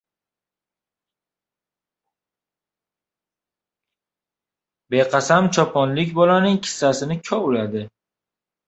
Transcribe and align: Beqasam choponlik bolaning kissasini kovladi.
Beqasam 4.89 5.53
choponlik 5.57 6.19
bolaning 6.19 6.63
kissasini 6.67 7.21
kovladi. 7.31 7.89